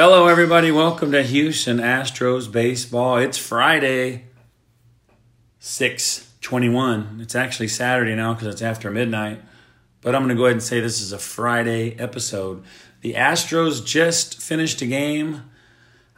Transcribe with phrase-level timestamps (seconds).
[0.00, 0.70] Hello, everybody.
[0.70, 3.16] Welcome to Houston Astros baseball.
[3.16, 4.26] It's Friday,
[5.58, 7.18] six twenty-one.
[7.20, 9.42] It's actually Saturday now because it's after midnight.
[10.00, 12.62] But I'm going to go ahead and say this is a Friday episode.
[13.00, 15.50] The Astros just finished a game,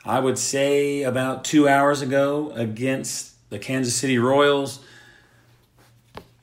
[0.05, 4.81] I would say about two hours ago, against the Kansas City Royals.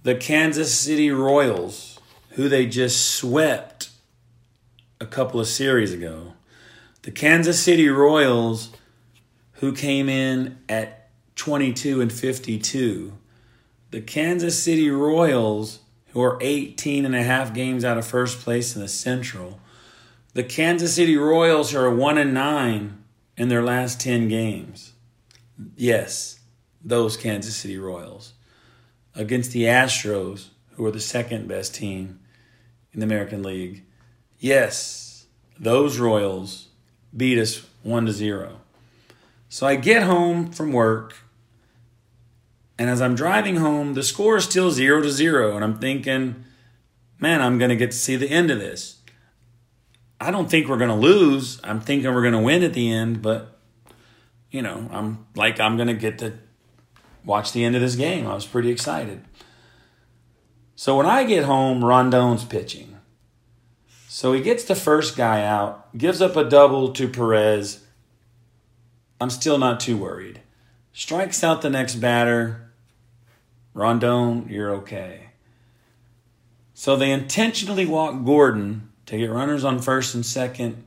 [0.01, 1.99] The Kansas City Royals,
[2.31, 3.91] who they just swept
[4.99, 6.33] a couple of series ago.
[7.07, 8.69] The Kansas City Royals,
[9.53, 13.13] who came in at 22 and 52.
[13.91, 18.75] The Kansas City Royals, who are 18 and a half games out of first place
[18.75, 19.61] in the Central.
[20.33, 23.01] The Kansas City Royals are 1 and 9
[23.37, 24.91] in their last 10 games.
[25.77, 26.41] Yes,
[26.83, 28.33] those Kansas City Royals.
[29.15, 32.19] Against the Astros, who are the second best team
[32.91, 33.85] in the American League.
[34.39, 35.27] Yes,
[35.57, 36.66] those Royals
[37.15, 38.59] beat us 1 to 0.
[39.49, 41.15] So I get home from work
[42.79, 46.43] and as I'm driving home, the score is still 0 to 0 and I'm thinking,
[47.19, 49.01] man, I'm going to get to see the end of this.
[50.19, 51.59] I don't think we're going to lose.
[51.63, 53.59] I'm thinking we're going to win at the end, but
[54.51, 56.33] you know, I'm like I'm going to get to
[57.25, 58.25] watch the end of this game.
[58.25, 59.23] I was pretty excited.
[60.75, 62.86] So when I get home, Rondon's pitching.
[64.17, 67.85] So he gets the first guy out, gives up a double to Perez.
[69.21, 70.41] I'm still not too worried.
[70.91, 72.71] Strikes out the next batter.
[73.75, 75.29] Rondon, you're okay.
[76.73, 80.83] So they intentionally walk Gordon to get runners on first and second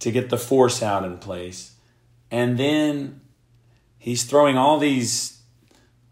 [0.00, 1.76] to get the force out in place.
[2.32, 3.20] And then
[3.96, 5.40] he's throwing all these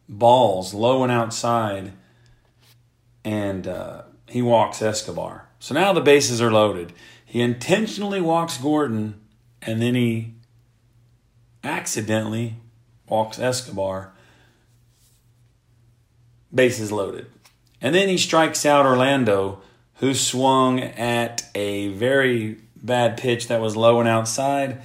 [0.09, 1.95] balls low and outside,
[3.25, 5.49] and uh, he walks Escobar.
[5.59, 6.93] So now the bases are loaded.
[7.25, 9.21] He intentionally walks Gordon,
[9.61, 10.35] and then he
[11.65, 12.55] accidentally
[13.09, 14.13] walks Escobar.
[16.55, 17.27] Bases loaded.
[17.81, 19.61] And then he strikes out Orlando,
[19.97, 24.81] who swung at a very bad pitch that was low and outside.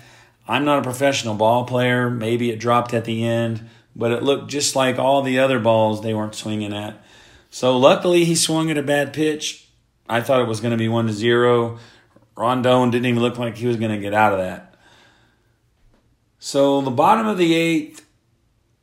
[0.47, 2.09] I'm not a professional ball player.
[2.09, 6.01] Maybe it dropped at the end, but it looked just like all the other balls
[6.01, 7.02] they weren't swinging at.
[7.53, 9.69] So luckily he swung at a bad pitch.
[10.09, 11.77] I thought it was going to be 1 to 0.
[12.35, 14.73] Rondon didn't even look like he was going to get out of that.
[16.39, 18.07] So the bottom of the eighth,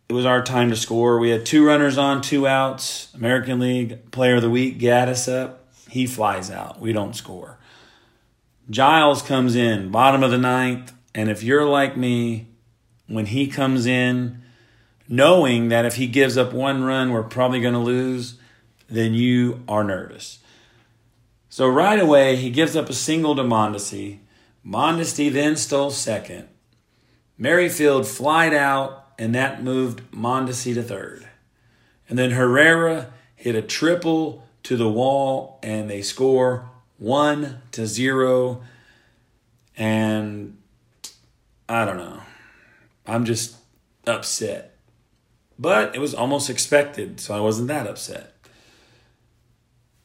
[0.08, 1.18] it was our time to score.
[1.18, 3.12] We had two runners on, two outs.
[3.12, 5.66] American League Player of the Week, Gattis up.
[5.88, 6.80] He flies out.
[6.80, 7.58] We don't score.
[8.70, 10.92] Giles comes in, bottom of the ninth.
[11.12, 12.46] And if you're like me,
[13.08, 14.42] when he comes in,
[15.08, 18.36] knowing that if he gives up one run, we're probably going to lose,
[18.90, 20.40] then you are nervous.
[21.48, 24.18] So right away, he gives up a single to Mondesi.
[24.66, 26.48] Mondesi then stole second.
[27.38, 31.26] Merrifield flied out, and that moved Mondesi to third.
[32.08, 36.68] And then Herrera hit a triple to the wall, and they score
[36.98, 38.62] one to zero.
[39.76, 40.58] And
[41.68, 42.20] I don't know.
[43.06, 43.56] I'm just
[44.06, 44.76] upset.
[45.58, 48.34] But it was almost expected, so I wasn't that upset.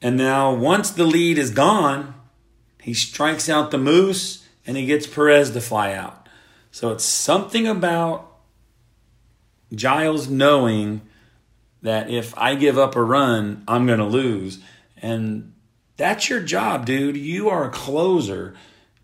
[0.06, 2.14] And now, once the lead is gone,
[2.80, 6.30] he strikes out the Moose and he gets Perez to fly out.
[6.70, 8.32] So it's something about
[9.74, 11.02] Giles knowing
[11.82, 14.60] that if I give up a run, I'm going to lose.
[15.02, 15.54] And
[15.98, 17.18] that's your job, dude.
[17.18, 18.54] You are a closer.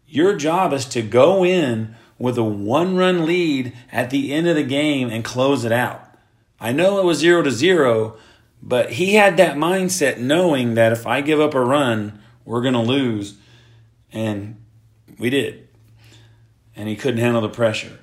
[0.06, 4.56] Your job is to go in with a one run lead at the end of
[4.56, 6.16] the game and close it out.
[6.60, 8.18] I know it was zero to zero,
[8.62, 12.74] but he had that mindset knowing that if I give up a run, we're going
[12.74, 13.38] to lose.
[14.12, 14.64] And
[15.18, 15.68] we did.
[16.76, 18.00] And he couldn't handle the pressure.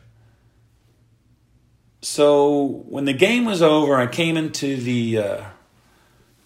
[2.01, 5.45] So when the game was over, I came into the uh,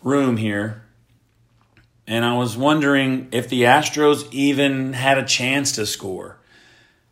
[0.03, 0.83] room here
[2.07, 6.39] and I was wondering if the Astros even had a chance to score.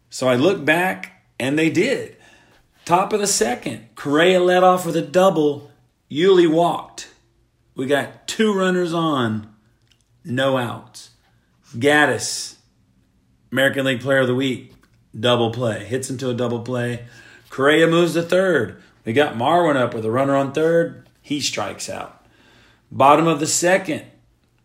[0.09, 2.17] So I looked back and they did.
[2.85, 5.70] Top of the second, Correa led off with a double.
[6.11, 7.09] Yuli walked.
[7.75, 9.55] We got two runners on,
[10.25, 11.11] no outs.
[11.77, 12.57] Gattis,
[13.53, 14.75] American League Player of the Week,
[15.19, 15.85] double play.
[15.85, 17.07] Hits into a double play.
[17.49, 18.83] Correa moves to third.
[19.05, 21.09] We got Marwin up with a runner on third.
[21.23, 22.27] He strikes out.
[22.91, 24.05] Bottom of the second,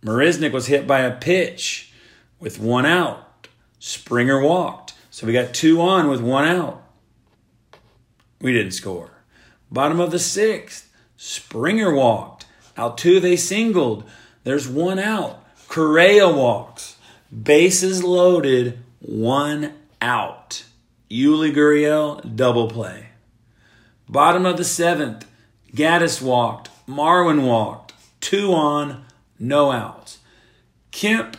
[0.03, 1.93] Marisnick was hit by a pitch
[2.39, 3.47] with one out.
[3.79, 4.93] Springer walked.
[5.11, 6.83] So we got two on with one out.
[8.41, 9.11] We didn't score.
[9.71, 12.45] Bottom of the sixth, Springer walked.
[12.77, 14.03] Altuve singled.
[14.43, 15.43] There's one out.
[15.67, 16.97] Correa walks.
[17.31, 20.63] Bases loaded, one out.
[21.09, 23.07] Yuli Gurriel, double play.
[24.07, 25.27] Bottom of the seventh,
[25.73, 26.69] Gattis walked.
[26.87, 27.93] Marwin walked.
[28.21, 29.05] Two on,
[29.39, 30.19] no outs.
[30.91, 31.37] Kemp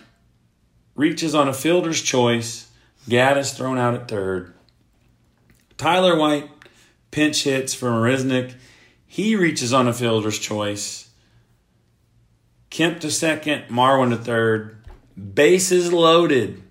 [0.94, 2.70] reaches on a fielder's choice.
[3.08, 4.52] Gattis thrown out at third.
[5.76, 6.50] Tyler White
[7.10, 8.54] pinch hits for Marisnick.
[9.06, 11.10] He reaches on a fielder's choice.
[12.70, 14.76] Kemp to second, Marwin to third.
[15.34, 16.62] Bases loaded,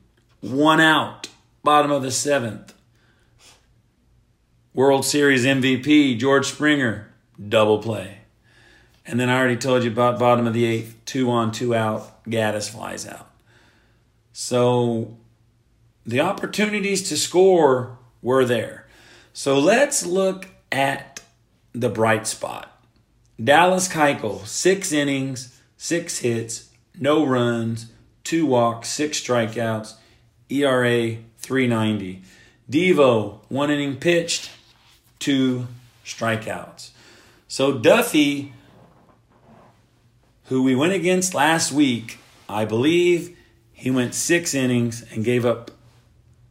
[0.42, 1.30] one out,
[1.64, 2.74] bottom of the seventh.
[4.74, 7.12] World Series MVP, George Springer,
[7.50, 8.20] double play.
[9.06, 12.24] And then I already told you about bottom of the eighth, two on, two out,
[12.26, 13.30] Gattis flies out.
[14.34, 15.18] So
[16.06, 18.86] the opportunities to score were there.
[19.32, 21.15] So let's look at
[21.76, 22.72] the bright spot.
[23.44, 27.92] Dallas Keuchel, six innings, six hits, no runs,
[28.24, 29.96] two walks, six strikeouts,
[30.50, 32.22] ERA 390.
[32.70, 34.50] Devo, one inning pitched,
[35.20, 35.68] two
[36.06, 36.92] strikeouts.
[37.48, 38.54] So Duffy,
[40.46, 43.38] who we went against last week, I believe
[43.74, 45.72] he went six innings and gave up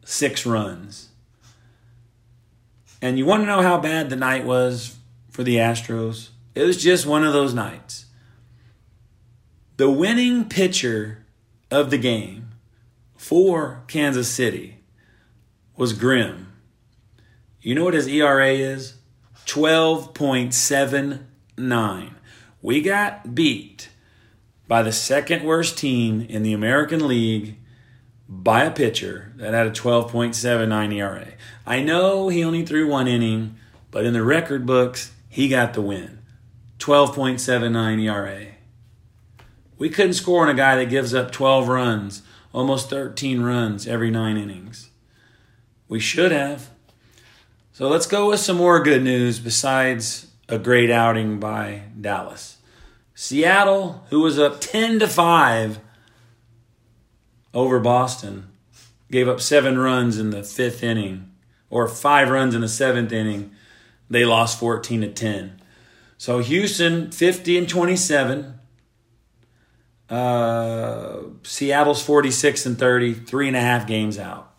[0.04, 1.08] six runs.
[3.00, 4.96] And you want to know how bad the night was
[5.34, 6.28] for the Astros?
[6.54, 8.06] It was just one of those nights.
[9.78, 11.26] The winning pitcher
[11.72, 12.50] of the game
[13.16, 14.76] for Kansas City
[15.76, 16.52] was Grimm.
[17.60, 18.94] You know what his ERA is?
[19.46, 22.10] 12.79.
[22.62, 23.88] We got beat
[24.68, 27.56] by the second worst team in the American League
[28.28, 31.32] by a pitcher that had a 12.79 ERA.
[31.66, 33.56] I know he only threw one inning,
[33.90, 36.20] but in the record books, he got the win.
[36.78, 38.52] 12.79 ERA.
[39.76, 42.22] We couldn't score on a guy that gives up 12 runs,
[42.52, 44.90] almost 13 runs every nine innings.
[45.88, 46.70] We should have.
[47.72, 52.58] So let's go with some more good news besides a great outing by Dallas.
[53.16, 55.80] Seattle, who was up 10 to 5
[57.52, 58.50] over Boston,
[59.10, 61.32] gave up 7 runs in the 5th inning
[61.70, 63.50] or 5 runs in the 7th inning.
[64.08, 65.60] They lost 14 to 10.
[66.18, 68.58] So Houston 50 and 27.
[70.08, 74.54] Uh, Seattle's 46 and 30, three and a half games out.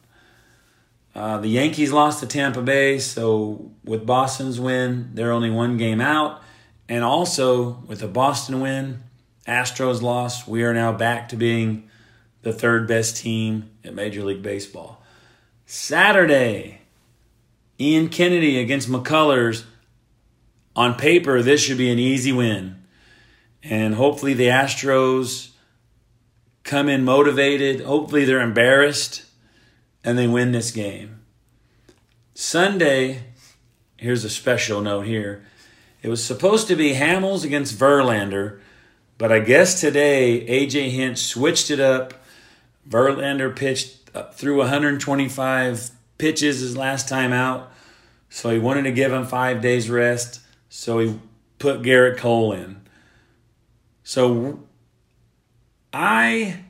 [1.13, 6.01] Uh, the Yankees lost to Tampa Bay, so with Boston's win, they're only one game
[6.01, 6.41] out.
[6.89, 9.03] And also with the Boston win,
[9.47, 11.89] Astros lost, we are now back to being
[12.41, 15.01] the third best team in Major League Baseball.
[15.65, 16.81] Saturday,
[17.79, 19.65] Ian Kennedy against McCullers.
[20.75, 22.83] On paper, this should be an easy win.
[23.63, 25.51] And hopefully the Astros
[26.63, 27.81] come in motivated.
[27.81, 29.25] Hopefully they're embarrassed
[30.03, 31.21] and they win this game.
[32.33, 33.23] Sunday,
[33.97, 35.45] here's a special note here.
[36.01, 38.59] It was supposed to be Hamels against Verlander,
[39.17, 42.13] but I guess today AJ Hinch switched it up.
[42.87, 47.71] Verlander pitched through 125 pitches his last time out,
[48.29, 51.19] so he wanted to give him five days rest, so he
[51.59, 52.81] put Gerrit Cole in.
[54.03, 54.59] So
[55.93, 56.65] I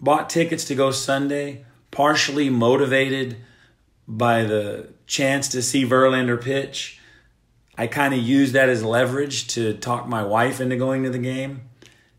[0.00, 3.36] bought tickets to go Sunday partially motivated
[4.06, 7.00] by the chance to see Verlander pitch.
[7.76, 11.18] I kind of used that as leverage to talk my wife into going to the
[11.18, 11.62] game.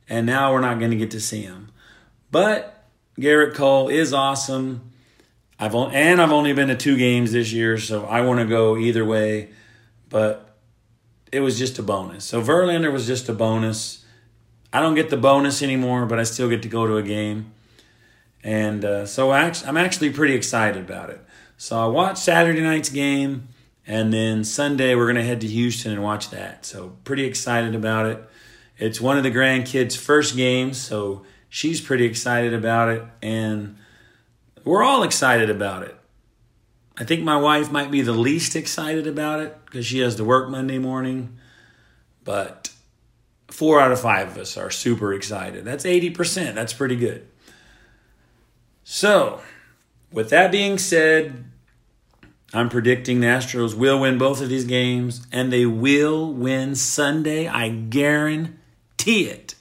[0.09, 1.71] And now we're not going to get to see him.
[2.31, 2.85] But
[3.17, 4.91] Gerrit Cole is awesome.
[5.61, 8.47] I've only, and I've only been to two games this year, so I want to
[8.47, 9.49] go either way.
[10.09, 10.57] But
[11.31, 12.25] it was just a bonus.
[12.25, 14.03] So Verlander was just a bonus.
[14.73, 17.53] I don't get the bonus anymore, but I still get to go to a game.
[18.43, 21.21] And uh, so I'm actually pretty excited about it.
[21.57, 23.49] So I watched Saturday night's game,
[23.85, 26.65] and then Sunday we're going to head to Houston and watch that.
[26.65, 28.27] So pretty excited about it.
[28.79, 33.77] It's one of the grandkids' first games, so she's pretty excited about it, and
[34.63, 35.95] we're all excited about it.
[36.97, 40.23] I think my wife might be the least excited about it because she has to
[40.23, 41.37] work Monday morning,
[42.23, 42.71] but
[43.47, 45.65] four out of five of us are super excited.
[45.65, 46.53] That's 80%.
[46.53, 47.27] That's pretty good.
[48.83, 49.41] So,
[50.11, 51.45] with that being said,
[52.53, 57.47] I'm predicting the Astros will win both of these games, and they will win Sunday.
[57.47, 59.55] I guarantee it.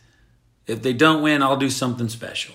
[0.67, 2.55] If they don't win, I'll do something special.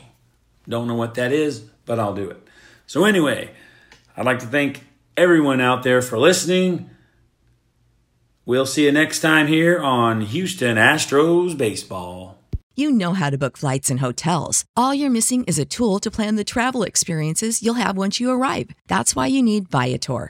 [0.67, 2.41] Don't know what that is, but I'll do it.
[2.87, 3.51] So, anyway,
[4.15, 4.85] I'd like to thank
[5.17, 6.89] everyone out there for listening.
[8.45, 12.37] We'll see you next time here on Houston Astros Baseball.
[12.77, 14.65] You know how to book flights and hotels.
[14.75, 18.29] All you're missing is a tool to plan the travel experiences you'll have once you
[18.29, 18.69] arrive.
[18.87, 20.29] That's why you need Viator.